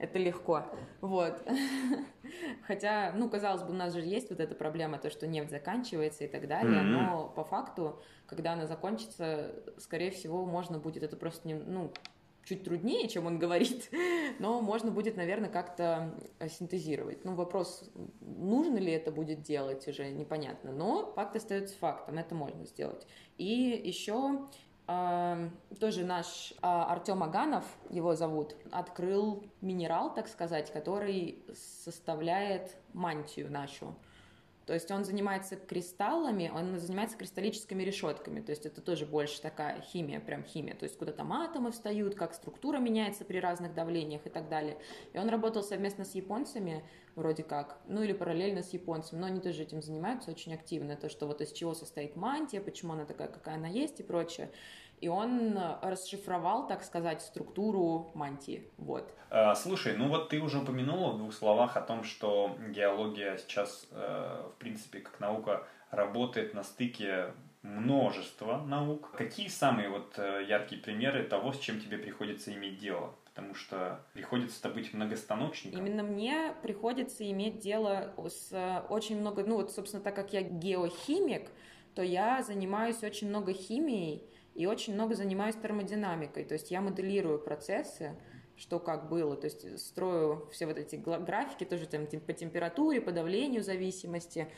это 0.02 0.18
легко. 0.18 0.64
Вот. 1.00 1.40
Хотя, 2.66 3.12
ну, 3.14 3.30
казалось 3.30 3.62
бы, 3.62 3.71
у 3.71 3.76
нас 3.76 3.94
же 3.94 4.00
есть 4.00 4.30
вот 4.30 4.40
эта 4.40 4.54
проблема, 4.54 4.99
то, 4.99 5.11
что 5.11 5.26
нефть 5.26 5.50
заканчивается 5.50 6.25
и 6.25 6.28
так 6.28 6.49
далее, 6.49 6.80
mm-hmm. 6.80 7.06
но 7.06 7.28
по 7.28 7.44
факту, 7.44 8.02
когда 8.26 8.52
она 8.52 8.66
закончится, 8.66 9.54
скорее 9.78 10.11
всего, 10.11 10.44
можно 10.44 10.78
будет 10.78 11.04
это 11.04 11.16
просто, 11.16 11.47
не, 11.47 11.54
ну, 11.54 11.92
чуть 12.44 12.64
труднее, 12.64 13.09
чем 13.09 13.26
он 13.26 13.38
говорит, 13.44 13.90
но 14.40 14.61
можно 14.61 14.90
будет, 14.90 15.16
наверное, 15.16 15.50
как-то 15.50 16.12
синтезировать. 16.49 17.25
Ну, 17.25 17.35
вопрос, 17.37 17.88
нужно 18.21 18.78
ли 18.78 18.92
это 18.92 19.12
будет 19.12 19.42
делать, 19.42 19.87
уже 19.87 20.11
непонятно, 20.11 20.73
но 20.73 21.12
факт 21.12 21.37
остается 21.37 21.78
фактом, 21.78 22.18
это 22.18 22.35
можно 22.35 22.64
сделать. 22.66 23.06
И 23.38 23.80
еще 23.85 24.49
тоже 24.87 26.05
наш 26.05 26.53
а, 26.61 26.85
Артем 26.93 27.23
Аганов, 27.23 27.65
его 27.89 28.15
зовут, 28.15 28.57
открыл 28.71 29.45
минерал, 29.61 30.12
так 30.12 30.29
сказать, 30.29 30.73
который 30.73 31.45
составляет 31.55 32.77
мантию 32.93 33.51
нашу. 33.51 33.95
То 34.73 34.76
есть 34.76 34.91
он 34.91 35.05
занимается 35.05 35.57
кристаллами, 35.57 36.50
он 36.50 36.79
занимается 36.79 37.19
кристаллическими 37.19 37.83
решетками. 37.83 38.41
То 38.41 38.52
есть 38.52 38.64
это 38.64 38.81
тоже 38.81 39.05
больше 39.05 39.38
такая 39.43 39.83
химия, 39.83 40.19
прям 40.19 40.45
химия. 40.45 40.75
То 40.75 40.85
есть 40.85 40.97
куда 40.97 41.12
там 41.12 41.31
атомы 41.35 41.73
встают, 41.73 42.14
как 42.14 42.33
структура 42.33 42.79
меняется 42.79 43.26
при 43.26 43.37
разных 43.37 43.75
давлениях 43.75 44.26
и 44.26 44.31
так 44.31 44.49
далее. 44.49 44.79
И 45.12 45.19
он 45.19 45.29
работал 45.29 45.62
совместно 45.62 46.07
с 46.07 46.14
японцами, 46.14 46.83
вроде 47.17 47.43
как, 47.43 47.83
ну 47.87 48.02
или 48.02 48.14
параллельно 48.14 48.62
с 48.62 48.73
японцами, 48.73 49.21
но 49.21 49.26
они 49.26 49.41
тоже 49.41 49.64
этим 49.64 49.83
занимаются 49.83 50.31
очень 50.31 50.55
активно. 50.55 50.97
То, 50.97 51.11
что 51.11 51.26
вот 51.26 51.43
из 51.43 51.52
чего 51.52 51.75
состоит 51.75 52.17
мантия, 52.17 52.62
почему 52.62 52.95
она 52.95 53.05
такая, 53.05 53.29
какая 53.29 53.57
она 53.57 53.69
есть 53.69 54.00
и 54.00 54.02
прочее 54.02 54.50
и 55.02 55.09
он 55.09 55.59
расшифровал, 55.82 56.68
так 56.68 56.85
сказать, 56.85 57.23
структуру 57.23 58.12
мантии. 58.14 58.71
Вот. 58.78 59.12
А, 59.30 59.54
слушай, 59.56 59.97
ну 59.97 60.09
вот 60.09 60.28
ты 60.28 60.40
уже 60.40 60.61
упомянула 60.61 61.12
в 61.12 61.18
двух 61.18 61.35
словах 61.35 61.76
о 61.76 61.80
том, 61.80 62.04
что 62.04 62.56
геология 62.68 63.37
сейчас, 63.37 63.88
э, 63.90 64.44
в 64.54 64.59
принципе, 64.59 65.00
как 65.00 65.18
наука, 65.18 65.66
работает 65.90 66.54
на 66.54 66.62
стыке 66.62 67.35
множество 67.62 68.59
наук. 68.59 69.11
Какие 69.16 69.49
самые 69.49 69.88
вот 69.88 70.14
э, 70.18 70.44
яркие 70.49 70.80
примеры 70.80 71.25
того, 71.25 71.52
с 71.52 71.59
чем 71.59 71.80
тебе 71.80 71.99
приходится 71.99 72.52
иметь 72.52 72.78
дело? 72.78 73.14
Потому 73.25 73.54
что 73.54 74.04
приходится-то 74.12 74.68
быть 74.68 74.94
многостаночником. 74.94 75.80
Именно 75.80 76.04
мне 76.04 76.54
приходится 76.62 77.28
иметь 77.28 77.59
дело 77.59 78.14
с 78.28 78.52
э, 78.52 78.82
очень 78.88 79.18
много, 79.18 79.42
ну 79.44 79.56
вот, 79.56 79.73
собственно, 79.73 80.02
так 80.02 80.14
как 80.14 80.32
я 80.32 80.42
геохимик, 80.42 81.50
то 81.97 82.02
я 82.02 82.42
занимаюсь 82.42 83.02
очень 83.02 83.28
много 83.28 83.52
химией 83.52 84.28
и 84.54 84.66
очень 84.66 84.94
много 84.94 85.14
занимаюсь 85.14 85.56
термодинамикой. 85.56 86.44
То 86.44 86.54
есть 86.54 86.71
я 86.71 86.80
моделирую 86.80 87.38
процессы, 87.38 88.16
что 88.56 88.78
как 88.78 89.09
было. 89.09 89.37
То 89.37 89.47
есть 89.47 89.78
строю 89.80 90.49
все 90.52 90.66
вот 90.66 90.78
эти 90.78 90.97
графики 90.97 91.64
тоже 91.64 91.87
там, 91.87 92.06
по 92.06 92.32
температуре, 92.32 93.00
по 93.00 93.12
давлению 93.12 93.62
зависимости. 93.62 94.49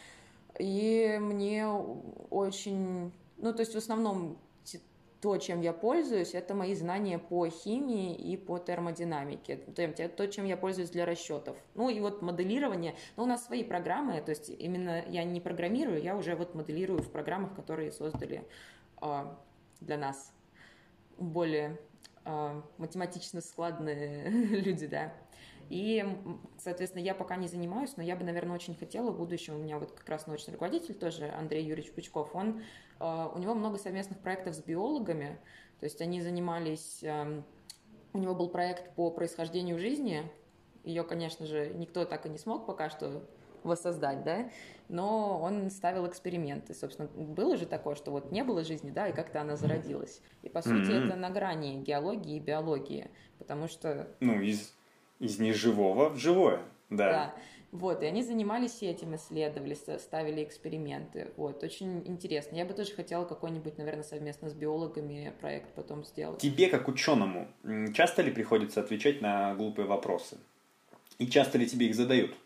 И 0.59 1.19
мне 1.21 1.67
очень... 1.67 3.13
Ну, 3.37 3.53
то 3.53 3.61
есть 3.61 3.75
в 3.75 3.79
основном 3.79 4.39
то, 5.25 5.39
чем 5.39 5.63
я 5.63 5.73
пользуюсь, 5.73 6.35
это 6.35 6.55
мои 6.55 6.75
знания 6.75 7.19
по 7.19 7.49
химии 7.49 8.15
и 8.15 8.37
по 8.37 8.59
термодинамике. 8.59 9.57
То, 9.57 10.27
чем 10.29 10.45
я 10.45 10.59
пользуюсь 10.59 10.91
для 10.91 11.07
расчетов. 11.07 11.57
Ну 11.75 11.89
и 11.89 11.99
вот 11.99 12.21
моделирование. 12.21 12.95
Но 13.17 13.23
у 13.23 13.27
нас 13.27 13.47
свои 13.47 13.65
программы, 13.65 14.21
то 14.21 14.33
есть 14.33 14.51
именно 14.51 15.03
я 15.09 15.25
не 15.25 15.41
программирую, 15.41 16.03
я 16.03 16.15
уже 16.15 16.37
вот 16.37 16.55
моделирую 16.55 17.01
в 17.01 17.11
программах, 17.11 17.57
которые 17.57 17.91
создали 17.91 18.47
э, 19.01 19.25
для 19.85 19.99
нас 19.99 20.33
более 21.19 21.79
э, 22.25 22.63
математично 22.79 23.41
складные 23.41 24.29
люди, 24.31 24.87
да. 24.87 25.13
И, 25.71 26.05
соответственно, 26.59 27.03
я 27.03 27.15
пока 27.15 27.37
не 27.37 27.49
занимаюсь, 27.49 27.97
но 27.97 28.03
я 28.03 28.17
бы, 28.17 28.25
наверное, 28.25 28.55
очень 28.55 28.75
хотела 28.75 29.11
в 29.11 29.17
будущем. 29.17 29.55
У 29.55 29.59
меня 29.59 29.79
вот 29.79 29.93
как 29.93 30.09
раз 30.09 30.27
научный 30.27 30.53
руководитель 30.53 30.95
тоже, 30.95 31.31
Андрей 31.31 31.65
Юрьевич 31.65 31.93
Пучков, 31.93 32.35
он, 32.35 32.63
э, 33.01 33.29
у 33.35 33.39
него 33.39 33.55
много 33.55 33.79
совместных 33.79 34.19
проектов 34.19 34.55
с 34.55 34.63
биологами, 34.63 35.39
то 35.81 35.85
есть 35.85 36.01
они 36.01 36.21
занимались, 36.21 37.03
эм, 37.03 37.45
у 38.13 38.19
него 38.19 38.35
был 38.35 38.49
проект 38.49 38.95
по 38.95 39.11
происхождению 39.11 39.79
жизни, 39.79 40.23
ее, 40.85 41.03
конечно 41.03 41.47
же, 41.47 41.73
никто 41.75 42.05
так 42.05 42.27
и 42.27 42.29
не 42.29 42.39
смог 42.39 42.67
пока 42.67 42.91
что 42.91 43.27
воссоздать, 43.65 44.23
да, 44.25 44.49
но 44.89 45.41
он 45.41 45.71
ставил 45.71 46.07
эксперименты. 46.07 46.75
Собственно, 46.75 47.09
было 47.09 47.57
же 47.57 47.67
такое, 47.67 47.95
что 47.95 48.11
вот 48.11 48.31
не 48.31 48.45
было 48.45 48.65
жизни, 48.65 48.91
да, 48.91 49.09
и 49.09 49.13
как-то 49.13 49.41
она 49.41 49.57
зародилась. 49.57 50.21
И, 50.43 50.49
по 50.49 50.63
сути, 50.63 50.91
mm-hmm. 50.91 51.07
это 51.07 51.17
на 51.17 51.31
грани 51.31 51.83
геологии 51.83 52.37
и 52.37 52.41
биологии, 52.41 53.11
потому 53.39 53.69
что... 53.69 54.09
Ну, 54.21 54.41
из 54.41 54.75
из 55.19 55.39
неживого 55.39 56.11
в 56.11 56.19
живое, 56.19 56.61
да. 56.91 57.11
Да. 57.11 57.35
Вот, 57.73 58.05
и 58.05 58.07
они 58.07 58.23
занимались 58.23 58.83
этим, 58.83 59.17
исследовали, 59.17 59.75
ставили 59.75 60.45
эксперименты. 60.45 61.33
Вот, 61.37 61.65
очень 61.65 62.07
интересно. 62.07 62.55
Я 62.55 62.65
бы 62.65 62.73
тоже 62.73 62.93
хотела 62.93 63.25
какой-нибудь, 63.25 63.79
наверное, 63.79 64.05
совместно 64.05 64.49
с 64.49 64.55
биологами 64.55 65.33
проект 65.41 65.75
потом 65.75 66.05
сделать. 66.05 66.41
Тебе, 66.41 66.69
как 66.69 66.87
ученому, 66.87 67.49
часто 67.93 68.23
ли 68.23 68.31
приходится 68.31 68.79
отвечать 68.79 69.21
на 69.21 69.57
глупые 69.57 69.89
вопросы? 69.89 70.39
И 71.19 71.27
часто 71.27 71.59
ли 71.59 71.67
тебе 71.67 71.87
их 71.87 71.97
задают, 71.97 72.37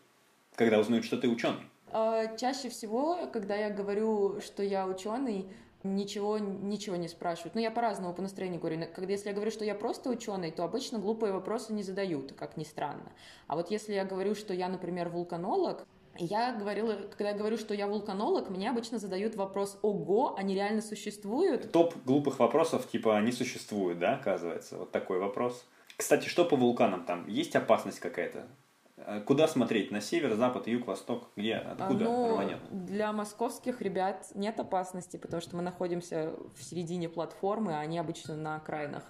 когда 0.59 0.77
узнают, 0.77 1.05
что 1.05 1.17
ты 1.17 1.29
ученый? 1.29 1.61
А, 1.91 2.35
чаще 2.35 2.67
всего, 2.69 3.17
когда 3.31 3.55
я 3.55 3.69
говорю, 3.69 4.41
что 4.41 4.61
я 4.61 4.85
ученый, 4.85 5.47
ничего, 5.83 6.37
ничего 6.37 6.97
не 6.97 7.07
спрашивают. 7.07 7.55
Ну, 7.55 7.61
я 7.61 7.71
по-разному 7.71 8.13
по 8.13 8.21
настроению 8.21 8.59
говорю. 8.59 8.81
Когда 8.93 9.13
если 9.13 9.29
я 9.29 9.33
говорю, 9.33 9.51
что 9.51 9.63
я 9.63 9.73
просто 9.73 10.09
ученый, 10.09 10.51
то 10.51 10.65
обычно 10.65 10.99
глупые 10.99 11.31
вопросы 11.31 11.71
не 11.71 11.81
задают, 11.81 12.33
как 12.33 12.57
ни 12.57 12.65
странно. 12.65 13.09
А 13.47 13.55
вот 13.55 13.71
если 13.71 13.93
я 13.93 14.03
говорю, 14.03 14.35
что 14.35 14.53
я, 14.53 14.67
например, 14.67 15.07
вулканолог, 15.07 15.87
я 16.17 16.53
говорила, 16.53 16.93
когда 16.93 17.29
я 17.29 17.37
говорю, 17.37 17.57
что 17.57 17.73
я 17.73 17.87
вулканолог, 17.87 18.49
мне 18.49 18.69
обычно 18.69 18.99
задают 18.99 19.35
вопрос 19.37 19.79
«Ого, 19.81 20.35
они 20.37 20.55
реально 20.55 20.81
существуют?» 20.81 21.71
Топ 21.71 21.95
глупых 22.03 22.39
вопросов, 22.39 22.85
типа 22.89 23.15
«Они 23.15 23.31
существуют», 23.31 23.99
да, 23.99 24.15
оказывается? 24.15 24.77
Вот 24.77 24.91
такой 24.91 25.19
вопрос. 25.19 25.65
Кстати, 25.95 26.27
что 26.27 26.43
по 26.43 26.57
вулканам 26.57 27.05
там? 27.05 27.27
Есть 27.27 27.55
опасность 27.55 28.01
какая-то? 28.01 28.45
А 29.09 29.21
куда 29.21 29.47
смотреть? 29.47 29.89
На 29.89 30.01
север, 30.01 30.35
запад, 30.35 30.67
юг, 30.67 30.85
восток? 30.85 31.29
Где? 31.35 31.55
Откуда 31.55 32.05
ну, 32.05 32.33
рванет? 32.33 32.59
Для 32.69 33.11
московских 33.11 33.81
ребят 33.81 34.27
нет 34.35 34.59
опасности, 34.59 35.17
потому 35.17 35.41
что 35.41 35.55
мы 35.55 35.63
находимся 35.63 36.33
в 36.55 36.63
середине 36.63 37.09
платформы, 37.09 37.75
а 37.75 37.79
они 37.79 37.97
обычно 37.97 38.35
на 38.35 38.57
окраинах. 38.57 39.03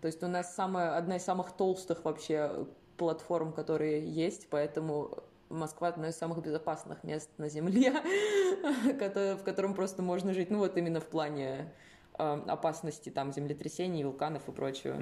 То 0.00 0.06
есть 0.06 0.20
у 0.24 0.26
нас 0.26 0.52
самая, 0.52 0.96
одна 0.96 1.16
из 1.16 1.22
самых 1.22 1.52
толстых 1.52 2.04
вообще 2.04 2.66
платформ, 2.96 3.52
которые 3.52 4.04
есть, 4.04 4.48
поэтому 4.50 5.22
Москва 5.48 5.88
одно 5.88 6.08
из 6.08 6.16
самых 6.16 6.42
безопасных 6.42 7.04
мест 7.04 7.30
на 7.38 7.48
Земле, 7.48 7.92
в 8.82 9.44
котором 9.44 9.74
просто 9.74 10.02
можно 10.02 10.34
жить, 10.34 10.50
ну 10.50 10.58
вот 10.58 10.76
именно 10.76 10.98
в 10.98 11.06
плане 11.06 11.72
а, 12.14 12.42
опасности 12.48 13.10
там 13.10 13.32
землетрясений, 13.32 14.02
вулканов 14.02 14.48
и 14.48 14.52
прочего. 14.52 14.96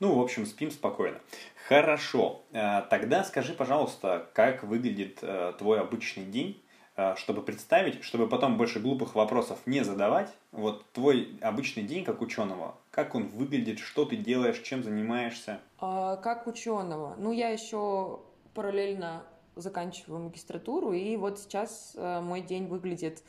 Ну, 0.00 0.14
в 0.14 0.20
общем, 0.20 0.46
спим 0.46 0.70
спокойно. 0.70 1.20
Хорошо. 1.68 2.42
Э, 2.52 2.82
тогда 2.90 3.24
скажи, 3.24 3.54
пожалуйста, 3.54 4.28
как 4.34 4.64
выглядит 4.64 5.18
э, 5.22 5.54
твой 5.58 5.80
обычный 5.80 6.24
день, 6.24 6.62
э, 6.96 7.14
чтобы 7.16 7.42
представить, 7.42 8.04
чтобы 8.04 8.28
потом 8.28 8.58
больше 8.58 8.80
глупых 8.80 9.14
вопросов 9.14 9.58
не 9.64 9.82
задавать. 9.82 10.30
Вот 10.52 10.84
твой 10.92 11.38
обычный 11.40 11.84
день 11.84 12.04
как 12.04 12.20
ученого, 12.20 12.76
как 12.90 13.14
он 13.14 13.28
выглядит, 13.28 13.78
что 13.78 14.04
ты 14.04 14.16
делаешь, 14.16 14.60
чем 14.60 14.82
занимаешься? 14.82 15.60
А, 15.78 16.16
как 16.16 16.46
ученого? 16.46 17.14
Ну, 17.16 17.32
я 17.32 17.48
еще 17.48 18.20
параллельно 18.52 19.24
заканчиваю 19.56 20.20
магистратуру, 20.24 20.92
и 20.92 21.16
вот 21.16 21.38
сейчас 21.38 21.96
мой 21.96 22.40
день 22.40 22.66
выглядит 22.66 23.22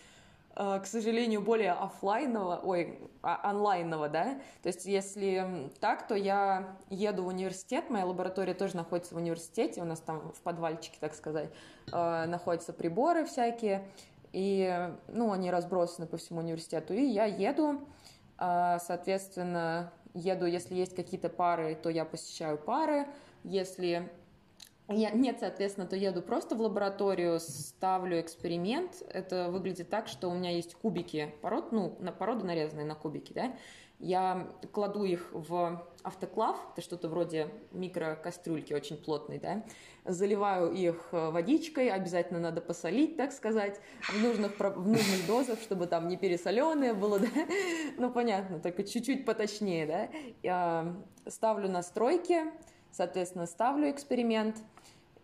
к 0.55 0.85
сожалению, 0.85 1.41
более 1.41 1.73
офлайнового, 1.73 2.61
ой, 2.63 2.99
а, 3.21 3.49
онлайнового, 3.49 4.07
да. 4.07 4.39
То 4.63 4.67
есть, 4.67 4.85
если 4.85 5.69
так, 5.81 6.07
то 6.07 6.15
я 6.15 6.77
еду 6.89 7.23
в 7.23 7.27
университет, 7.27 7.89
моя 7.89 8.05
лаборатория 8.05 8.53
тоже 8.53 8.77
находится 8.77 9.15
в 9.15 9.17
университете, 9.17 9.81
у 9.81 9.85
нас 9.85 9.99
там 9.99 10.31
в 10.31 10.41
подвальчике, 10.41 10.97
так 11.01 11.13
сказать, 11.13 11.49
э, 11.91 12.25
находятся 12.25 12.71
приборы 12.71 13.25
всякие, 13.25 13.85
и, 14.31 14.89
ну, 15.09 15.33
они 15.33 15.51
разбросаны 15.51 16.07
по 16.07 16.15
всему 16.15 16.39
университету, 16.39 16.93
и 16.93 17.03
я 17.03 17.25
еду, 17.25 17.81
э, 18.39 18.77
соответственно, 18.79 19.91
еду, 20.13 20.45
если 20.45 20.75
есть 20.75 20.95
какие-то 20.95 21.27
пары, 21.27 21.75
то 21.75 21.89
я 21.89 22.05
посещаю 22.05 22.57
пары, 22.57 23.07
если 23.43 24.09
я, 24.87 25.11
нет, 25.11 25.37
соответственно, 25.39 25.87
то 25.87 25.95
еду 25.95 26.21
просто 26.21 26.55
в 26.55 26.61
лабораторию, 26.61 27.39
ставлю 27.39 28.21
эксперимент. 28.21 29.01
Это 29.09 29.49
выглядит 29.49 29.89
так, 29.89 30.07
что 30.07 30.29
у 30.29 30.35
меня 30.35 30.51
есть 30.51 30.75
кубики 30.75 31.33
пород, 31.41 31.71
ну, 31.71 31.97
на 31.99 32.11
породы 32.11 32.45
нарезанные 32.45 32.85
на 32.85 32.95
кубики, 32.95 33.33
да. 33.33 33.55
Я 33.97 34.47
кладу 34.73 35.05
их 35.05 35.29
в 35.31 35.81
автоклав, 36.03 36.59
это 36.73 36.81
что-то 36.81 37.07
вроде 37.07 37.47
микрокастрюльки, 37.71 38.73
очень 38.73 38.97
плотной, 38.97 39.39
да. 39.39 39.63
Заливаю 40.03 40.71
их 40.71 41.07
водичкой, 41.11 41.89
обязательно 41.89 42.39
надо 42.39 42.61
посолить, 42.61 43.17
так 43.17 43.31
сказать, 43.31 43.79
в 44.01 44.21
нужных, 44.21 44.59
в 44.59 44.87
нужных 44.87 45.25
дозах, 45.25 45.59
чтобы 45.61 45.87
там 45.87 46.09
не 46.09 46.17
пересоленое 46.17 46.93
было, 46.93 47.19
да. 47.21 47.27
Ну, 47.97 48.11
понятно, 48.11 48.59
только 48.59 48.83
чуть-чуть 48.83 49.25
поточнее, 49.25 49.87
да. 49.87 50.09
Я 50.43 50.95
ставлю 51.25 51.69
настройки, 51.69 52.43
соответственно, 52.95 53.45
ставлю 53.45 53.89
эксперимент– 53.89 54.57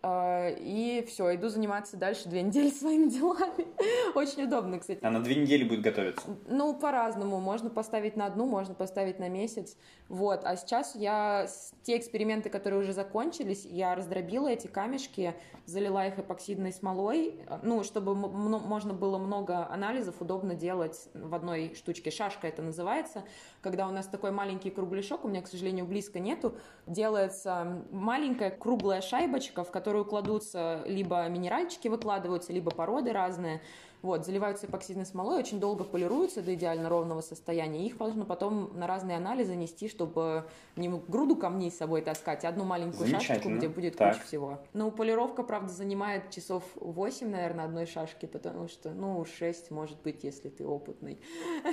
и 0.04 1.04
все, 1.06 1.34
иду 1.36 1.48
заниматься 1.48 1.96
дальше 1.96 2.28
две 2.28 2.42
недели 2.42 2.70
своими 2.70 3.08
делами. 3.08 3.66
Очень 4.16 4.44
удобно, 4.44 4.80
кстати. 4.80 4.98
А 5.02 5.10
на 5.10 5.22
две 5.22 5.36
недели 5.36 5.62
будет 5.62 5.82
готовиться? 5.82 6.26
Ну, 6.48 6.74
по-разному. 6.74 7.38
Можно 7.40 7.70
поставить 7.70 8.16
на 8.16 8.26
одну, 8.26 8.46
можно 8.46 8.74
поставить 8.74 9.20
на 9.20 9.28
месяц. 9.28 9.76
Вот. 10.08 10.40
А 10.44 10.56
сейчас 10.56 10.96
я 10.96 11.46
те 11.84 11.96
эксперименты, 11.96 12.50
которые 12.50 12.80
уже 12.80 12.92
закончились, 12.92 13.64
я 13.64 13.94
раздробила 13.94 14.48
эти 14.48 14.66
камешки, 14.66 15.34
залила 15.66 16.06
их 16.06 16.18
эпоксидной 16.18 16.72
смолой, 16.72 17.40
ну, 17.62 17.84
чтобы 17.84 18.14
можно 18.14 18.94
было 18.94 19.18
много 19.18 19.68
анализов 19.68 20.16
удобно 20.20 20.54
делать 20.54 21.08
в 21.14 21.34
одной 21.34 21.74
штучке. 21.76 22.10
Шашка 22.10 22.48
это 22.48 22.62
называется. 22.62 23.22
Когда 23.60 23.86
у 23.86 23.92
нас 23.92 24.06
такой 24.06 24.32
маленький 24.32 24.70
кругляшок, 24.70 25.24
у 25.24 25.28
меня, 25.28 25.42
к 25.42 25.48
сожалению, 25.48 25.86
близко 25.86 26.18
нету, 26.18 26.56
делается 26.86 27.84
маленькая 27.92 28.50
круглая 28.50 29.00
шайбочка, 29.00 29.62
в 29.62 29.70
которой 29.70 29.91
которую 29.92 30.04
кладутся 30.06 30.82
либо 30.86 31.28
минеральчики 31.28 31.86
выкладываются, 31.88 32.50
либо 32.50 32.70
породы 32.70 33.12
разные. 33.12 33.60
Вот, 34.02 34.26
заливаются 34.26 34.66
эпоксидной 34.66 35.06
смолой, 35.06 35.38
очень 35.38 35.60
долго 35.60 35.84
полируются 35.84 36.42
до 36.42 36.54
идеально 36.54 36.88
ровного 36.88 37.20
состояния. 37.20 37.86
Их 37.86 38.00
можно 38.00 38.24
потом 38.24 38.76
на 38.76 38.88
разные 38.88 39.16
анализы 39.16 39.54
нести, 39.54 39.88
чтобы 39.88 40.44
не 40.74 40.88
груду 40.88 41.36
камней 41.36 41.70
с 41.70 41.76
собой 41.76 42.02
таскать, 42.02 42.44
а 42.44 42.48
одну 42.48 42.64
маленькую 42.64 43.08
шашечку, 43.08 43.48
где 43.50 43.68
будет 43.68 43.96
так. 43.96 44.14
куча 44.14 44.26
всего. 44.26 44.58
Ну, 44.72 44.90
полировка, 44.90 45.44
правда, 45.44 45.72
занимает 45.72 46.30
часов 46.30 46.64
8, 46.74 47.30
наверное, 47.30 47.64
одной 47.64 47.86
шашки, 47.86 48.26
потому 48.26 48.68
что, 48.68 48.90
ну, 48.90 49.24
6, 49.24 49.70
может 49.70 50.00
быть, 50.02 50.24
если 50.24 50.48
ты 50.48 50.66
опытный. 50.66 51.20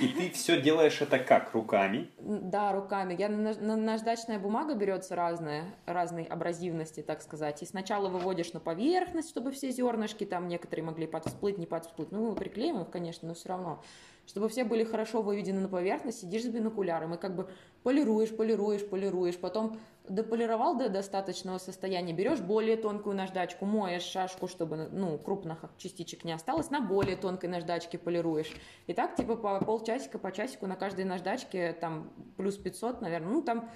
И 0.00 0.08
ты 0.08 0.30
все 0.30 0.60
делаешь 0.60 1.00
это 1.00 1.18
как? 1.18 1.52
Руками? 1.52 2.10
Да, 2.18 2.72
руками. 2.72 3.16
Я, 3.18 3.28
на, 3.28 3.54
на, 3.54 3.76
наждачная 3.76 4.38
бумага 4.38 4.74
берется 4.74 5.16
разная, 5.16 5.64
разной 5.86 6.24
абразивности, 6.24 7.02
так 7.02 7.22
сказать. 7.22 7.62
И 7.62 7.66
сначала 7.66 8.08
выводишь 8.08 8.52
на 8.52 8.60
поверхность, 8.60 9.30
чтобы 9.30 9.50
все 9.50 9.70
зернышки, 9.70 10.24
там 10.24 10.46
некоторые 10.46 10.84
могли 10.84 11.06
подсплыть, 11.06 11.58
не 11.58 11.66
подсплыть. 11.66 12.12
Ну, 12.12 12.19
приклеим 12.34 12.80
их, 12.80 12.90
конечно, 12.90 13.28
но 13.28 13.34
все 13.34 13.48
равно 13.48 13.82
чтобы 14.30 14.48
все 14.48 14.62
были 14.62 14.84
хорошо 14.84 15.22
выведены 15.22 15.60
на 15.60 15.68
поверхность, 15.68 16.20
сидишь 16.20 16.44
с 16.44 16.46
бинокуляром 16.46 17.14
и 17.14 17.18
как 17.18 17.34
бы 17.34 17.50
полируешь, 17.82 18.30
полируешь, 18.30 18.86
полируешь, 18.86 19.36
потом 19.36 19.76
дополировал 20.08 20.76
до 20.76 20.88
достаточного 20.88 21.58
состояния, 21.58 22.12
берешь 22.12 22.38
более 22.38 22.76
тонкую 22.76 23.16
наждачку, 23.16 23.64
моешь 23.64 24.02
шашку, 24.02 24.46
чтобы 24.46 24.88
ну, 24.92 25.18
крупных 25.18 25.64
частичек 25.78 26.22
не 26.22 26.30
осталось, 26.30 26.70
на 26.70 26.80
более 26.80 27.16
тонкой 27.16 27.48
наждачке 27.50 27.98
полируешь. 27.98 28.52
И 28.86 28.92
так 28.92 29.16
типа 29.16 29.34
по 29.34 29.64
полчасика, 29.64 30.20
по 30.20 30.30
часику 30.30 30.68
на 30.68 30.76
каждой 30.76 31.06
наждачке 31.06 31.72
там 31.72 32.12
плюс 32.36 32.56
500, 32.56 33.00
наверное, 33.00 33.32
ну 33.32 33.42
там 33.42 33.68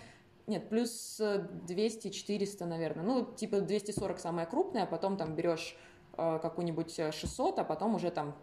нет, 0.47 0.69
плюс 0.69 1.19
200-400, 1.21 2.67
наверное. 2.67 3.03
Ну, 3.03 3.25
типа 3.25 3.61
240 3.61 4.19
самая 4.21 4.47
крупная, 4.47 4.85
потом 4.85 5.17
там 5.17 5.35
берешь 5.35 5.75
э, 5.75 5.94
какую-нибудь 6.17 6.95
600, 6.95 7.59
а 7.59 7.65
потом 7.65 7.95
уже 7.95 8.11
там 8.11 8.35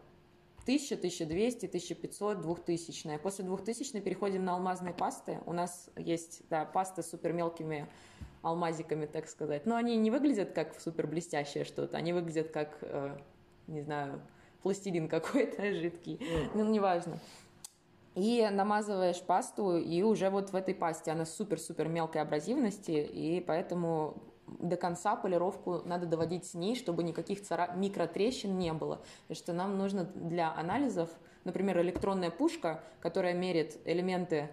1000, 0.64 0.96
1200, 0.96 1.66
1500, 1.66 2.42
2000. 2.42 3.18
После 3.18 3.46
2000 3.46 4.00
переходим 4.02 4.46
на 4.46 4.54
алмазные 4.54 4.94
пасты. 4.94 5.40
У 5.46 5.54
нас 5.54 5.90
есть 5.96 6.44
да, 6.50 6.66
пасты 6.66 7.02
с 7.02 7.10
супер 7.10 7.34
мелкими 7.34 7.88
алмазиками, 8.42 9.06
так 9.06 9.28
сказать. 9.28 9.66
Но 9.66 9.76
они 9.76 9.98
не 9.98 10.12
выглядят 10.12 10.52
как 10.52 10.80
супер 10.80 11.08
блестящее 11.08 11.64
что-то. 11.64 11.98
Они 11.98 12.14
выглядят 12.14 12.50
как, 12.50 12.78
э, 12.82 13.18
не 13.68 13.82
знаю, 13.82 14.22
пластилин 14.62 15.08
какой-то 15.08 15.72
жидкий. 15.74 16.20
Ну, 16.54 16.70
неважно. 16.70 17.20
И 18.14 18.48
намазываешь 18.52 19.22
пасту, 19.22 19.78
и 19.78 20.02
уже 20.04 20.30
вот 20.30 20.50
в 20.50 20.56
этой 20.56 20.76
пасте 20.76 21.12
она 21.12 21.26
супер-супер 21.26 21.88
мелкой 21.88 22.22
абразивности, 22.22 22.92
и 22.92 23.40
поэтому 23.40 24.22
до 24.60 24.78
конца 24.78 25.16
полировку 25.16 25.82
надо 25.86 26.06
доводить 26.06 26.46
с 26.46 26.54
ней, 26.54 26.76
чтобы 26.76 27.04
никаких 27.04 27.42
цара... 27.42 27.74
микротрещин 27.76 28.58
не 28.58 28.74
было. 28.74 29.02
Потому 29.28 29.36
что 29.36 29.54
нам 29.54 29.78
нужно 29.78 30.04
для 30.04 30.54
анализов, 30.54 31.10
например, 31.44 31.80
электронная 31.82 32.32
пушка, 32.32 32.84
которая 33.00 33.34
мерит 33.34 33.80
элементы 33.86 34.50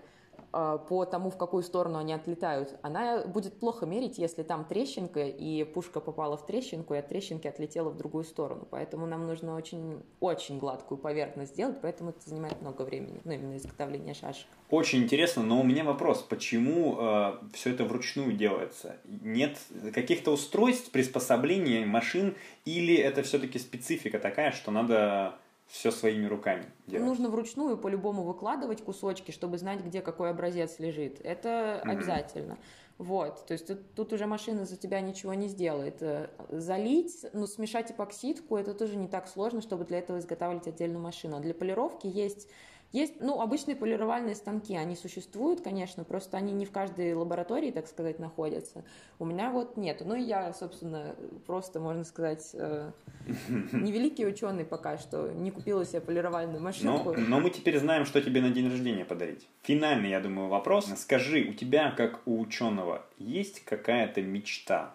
по 0.50 1.04
тому, 1.04 1.30
в 1.30 1.36
какую 1.36 1.62
сторону 1.62 1.98
они 1.98 2.12
отлетают, 2.12 2.78
она 2.82 3.24
будет 3.26 3.58
плохо 3.58 3.86
мерить, 3.86 4.18
если 4.18 4.42
там 4.42 4.64
трещинка, 4.64 5.26
и 5.26 5.64
пушка 5.64 6.00
попала 6.00 6.36
в 6.36 6.46
трещинку, 6.46 6.94
и 6.94 6.98
от 6.98 7.08
трещинки 7.08 7.46
отлетела 7.46 7.90
в 7.90 7.96
другую 7.96 8.24
сторону. 8.24 8.66
Поэтому 8.70 9.06
нам 9.06 9.26
нужно 9.26 9.54
очень, 9.54 10.02
очень 10.20 10.58
гладкую 10.58 10.98
поверхность 10.98 11.52
сделать, 11.52 11.78
поэтому 11.82 12.10
это 12.10 12.20
занимает 12.28 12.60
много 12.62 12.82
времени, 12.82 13.20
ну, 13.24 13.32
именно 13.32 13.56
изготовление 13.56 14.14
шашек. 14.14 14.46
Очень 14.70 15.04
интересно, 15.04 15.42
но 15.42 15.60
у 15.60 15.64
меня 15.64 15.84
вопрос, 15.84 16.22
почему 16.22 16.96
э, 16.98 17.32
все 17.52 17.70
это 17.70 17.84
вручную 17.84 18.32
делается? 18.32 18.96
Нет 19.04 19.58
каких-то 19.94 20.30
устройств, 20.32 20.90
приспособлений, 20.90 21.84
машин, 21.84 22.34
или 22.64 22.94
это 22.94 23.22
все-таки 23.22 23.58
специфика 23.58 24.18
такая, 24.18 24.52
что 24.52 24.70
надо 24.70 25.34
все 25.68 25.90
своими 25.90 26.26
руками 26.26 26.64
делать. 26.86 27.06
Нужно 27.06 27.28
вручную 27.28 27.76
по-любому 27.76 28.24
выкладывать 28.24 28.82
кусочки, 28.82 29.30
чтобы 29.30 29.58
знать, 29.58 29.80
где 29.80 30.00
какой 30.00 30.30
образец 30.30 30.78
лежит. 30.78 31.20
Это 31.22 31.82
mm-hmm. 31.84 31.90
обязательно. 31.90 32.58
Вот, 32.96 33.46
то 33.46 33.52
есть 33.52 33.68
тут, 33.68 33.94
тут 33.94 34.12
уже 34.12 34.26
машина 34.26 34.64
за 34.64 34.76
тебя 34.76 35.00
ничего 35.00 35.34
не 35.34 35.46
сделает. 35.46 36.02
Э, 36.02 36.30
залить, 36.48 37.26
ну, 37.32 37.46
смешать 37.46 37.92
эпоксидку, 37.92 38.56
это 38.56 38.74
тоже 38.74 38.96
не 38.96 39.06
так 39.06 39.28
сложно, 39.28 39.60
чтобы 39.60 39.84
для 39.84 39.98
этого 39.98 40.18
изготавливать 40.18 40.66
отдельную 40.66 41.00
машину. 41.00 41.36
А 41.36 41.40
для 41.40 41.54
полировки 41.54 42.08
есть 42.08 42.48
есть, 42.92 43.20
ну, 43.20 43.40
обычные 43.40 43.76
полировальные 43.76 44.34
станки, 44.34 44.74
они 44.74 44.96
существуют, 44.96 45.60
конечно, 45.60 46.04
просто 46.04 46.38
они 46.38 46.52
не 46.52 46.64
в 46.64 46.70
каждой 46.70 47.12
лаборатории, 47.12 47.70
так 47.70 47.86
сказать, 47.86 48.18
находятся. 48.18 48.82
У 49.18 49.26
меня 49.26 49.50
вот 49.50 49.76
нет. 49.76 50.02
Ну, 50.04 50.14
и 50.14 50.22
я, 50.22 50.54
собственно, 50.54 51.14
просто, 51.46 51.80
можно 51.80 52.04
сказать, 52.04 52.50
э, 52.54 52.90
невеликий 53.72 54.26
ученый 54.26 54.64
пока 54.64 54.96
что, 54.96 55.28
не 55.28 55.50
купила 55.50 55.84
себе 55.84 56.00
полировальную 56.00 56.62
машинку. 56.62 57.12
Но, 57.12 57.20
но 57.20 57.40
мы 57.40 57.50
теперь 57.50 57.78
знаем, 57.78 58.06
что 58.06 58.22
тебе 58.22 58.40
на 58.40 58.50
день 58.50 58.70
рождения 58.70 59.04
подарить. 59.04 59.46
Финальный, 59.62 60.08
я 60.08 60.20
думаю, 60.20 60.48
вопрос. 60.48 60.86
Скажи, 60.96 61.42
у 61.42 61.52
тебя, 61.52 61.90
как 61.90 62.22
у 62.24 62.40
ученого, 62.40 63.04
есть 63.18 63.64
какая-то 63.64 64.22
мечта? 64.22 64.94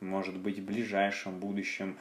Может 0.00 0.36
быть, 0.36 0.58
в 0.58 0.64
ближайшем 0.64 1.38
будущем 1.38 1.96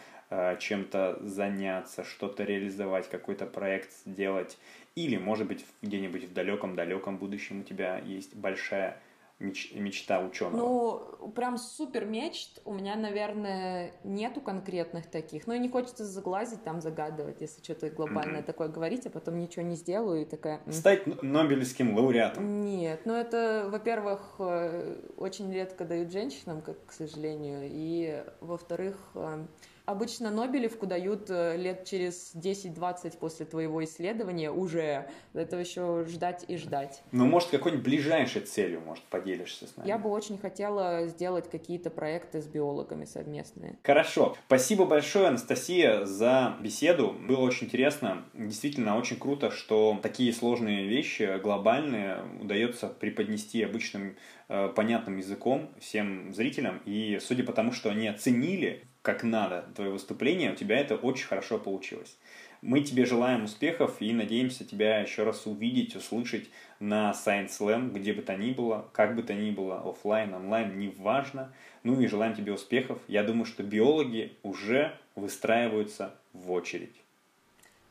чем-то 0.59 1.19
заняться, 1.21 2.03
что-то 2.03 2.43
реализовать, 2.43 3.09
какой-то 3.09 3.45
проект 3.45 3.91
сделать? 4.05 4.57
Или, 4.95 5.17
может 5.17 5.47
быть, 5.47 5.65
где-нибудь 5.81 6.25
в 6.25 6.33
далеком-далеком 6.33 7.17
будущем 7.17 7.61
у 7.61 7.63
тебя 7.63 7.99
есть 7.99 8.35
большая 8.35 9.01
меч- 9.39 9.73
мечта 9.73 10.19
ученого? 10.19 10.57
Ну, 10.57 11.31
прям 11.31 11.57
супер 11.57 12.05
мечт 12.05 12.61
у 12.65 12.73
меня, 12.73 12.95
наверное, 12.95 13.93
нету 14.03 14.41
конкретных 14.41 15.07
таких. 15.07 15.47
Но 15.47 15.53
и 15.53 15.59
не 15.59 15.69
хочется 15.69 16.05
заглазить, 16.05 16.63
там 16.63 16.81
загадывать, 16.81 17.41
если 17.41 17.63
что-то 17.63 17.89
глобальное 17.89 18.41
mm-hmm. 18.41 18.45
такое 18.45 18.67
говорить, 18.67 19.05
а 19.05 19.09
потом 19.09 19.39
ничего 19.39 19.65
не 19.65 19.75
сделаю 19.75 20.23
и 20.23 20.25
такая... 20.25 20.61
Стать 20.69 21.07
Нобелевским 21.23 21.95
лауреатом? 21.95 22.65
Нет, 22.65 23.01
ну 23.05 23.13
это, 23.13 23.67
во-первых, 23.69 24.35
э, 24.39 24.97
очень 25.17 25.51
редко 25.51 25.85
дают 25.85 26.11
женщинам, 26.11 26.61
как, 26.61 26.85
к 26.85 26.91
сожалению, 26.91 27.61
и, 27.63 28.23
во-вторых, 28.41 28.97
э, 29.15 29.45
Обычно 29.89 30.29
Нобелевку 30.29 30.85
дают 30.85 31.31
э, 31.31 31.57
лет 31.57 31.83
через 31.83 32.35
10-20 32.35 33.17
после 33.17 33.47
твоего 33.47 33.83
исследования 33.83 34.51
уже. 34.51 35.09
Это 35.33 35.57
еще 35.57 36.05
ждать 36.07 36.45
и 36.47 36.57
ждать. 36.57 37.01
Ну, 37.11 37.25
может, 37.25 37.49
какой-нибудь 37.49 37.83
ближайшей 37.83 38.41
целью, 38.41 38.81
может, 38.81 39.03
поделишься 39.05 39.65
с 39.65 39.75
нами? 39.75 39.87
Я 39.87 39.97
бы 39.97 40.11
очень 40.11 40.37
хотела 40.37 41.07
сделать 41.07 41.49
какие-то 41.49 41.89
проекты 41.89 42.39
с 42.39 42.45
биологами 42.45 43.05
совместные. 43.05 43.79
Хорошо. 43.81 44.35
Спасибо 44.45 44.85
большое, 44.85 45.29
Анастасия, 45.29 46.05
за 46.05 46.55
беседу. 46.61 47.15
Было 47.27 47.39
очень 47.39 47.65
интересно. 47.65 48.25
Действительно, 48.35 48.95
очень 48.95 49.17
круто, 49.17 49.49
что 49.49 49.97
такие 50.03 50.31
сложные 50.33 50.87
вещи, 50.87 51.39
глобальные, 51.41 52.19
удается 52.39 52.89
преподнести 52.89 53.63
обычным 53.63 54.17
э, 54.49 54.67
понятным 54.67 55.17
языком 55.17 55.71
всем 55.79 56.31
зрителям. 56.31 56.79
И 56.85 57.17
судя 57.19 57.43
по 57.43 57.53
тому, 57.53 57.71
что 57.71 57.89
они 57.89 58.07
оценили 58.07 58.83
как 59.01 59.23
надо 59.23 59.65
твое 59.75 59.91
выступление, 59.91 60.51
у 60.51 60.55
тебя 60.55 60.79
это 60.79 60.95
очень 60.95 61.27
хорошо 61.27 61.57
получилось. 61.57 62.17
Мы 62.61 62.81
тебе 62.81 63.05
желаем 63.05 63.45
успехов 63.45 64.01
и 64.01 64.11
надеемся 64.11 64.65
тебя 64.65 64.99
еще 64.99 65.23
раз 65.23 65.45
увидеть, 65.45 65.95
услышать 65.95 66.49
на 66.79 67.11
Science 67.11 67.51
Slam, 67.57 67.93
где 67.93 68.11
бы 68.11 68.21
то 68.21 68.35
ни 68.35 68.51
было, 68.51 68.89
как 68.91 69.15
бы 69.15 69.23
то 69.23 69.33
ни 69.33 69.51
было, 69.51 69.79
офлайн, 69.79 70.33
онлайн, 70.33 70.77
неважно. 70.77 71.53
Ну 71.83 72.01
и 72.01 72.07
желаем 72.07 72.35
тебе 72.35 72.51
успехов. 72.51 72.99
Я 73.07 73.23
думаю, 73.23 73.45
что 73.45 73.63
биологи 73.63 74.33
уже 74.43 74.97
выстраиваются 75.15 76.15
в 76.33 76.51
очередь. 76.51 76.95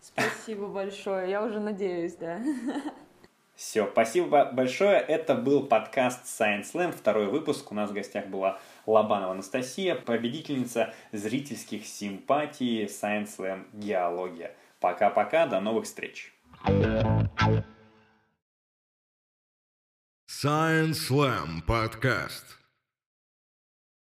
Спасибо 0.03 0.67
большое. 0.67 1.31
Я 1.31 1.43
уже 1.43 1.61
надеюсь, 1.61 2.15
да. 2.15 2.41
Все, 3.59 3.89
спасибо 3.91 4.45
большое. 4.53 5.01
Это 5.01 5.35
был 5.35 5.67
подкаст 5.67 6.27
Science 6.27 6.73
Slam, 6.73 6.93
второй 6.93 7.27
выпуск. 7.27 7.73
У 7.73 7.75
нас 7.75 7.91
в 7.91 7.93
гостях 7.93 8.29
была 8.29 8.61
Лобанова 8.87 9.33
Анастасия, 9.33 9.97
победительница 9.97 10.95
зрительских 11.11 11.85
симпатий 11.85 12.85
Science 12.85 13.37
Slam 13.37 13.67
Геология. 13.73 14.55
Пока-пока, 14.79 15.49
до 15.49 15.59
новых 15.59 15.87
встреч. 15.87 16.33
Science 20.29 20.93
Slam 21.11 21.61
подкаст. 21.67 22.58